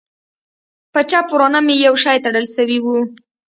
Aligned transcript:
په 0.93 0.99
چپ 1.09 1.27
ورانه 1.33 1.59
پورې 1.61 1.65
مې 1.75 1.75
يو 1.85 1.95
شى 2.03 2.17
تړل 2.25 2.45
سوى 2.55 2.79
و. 2.81 2.85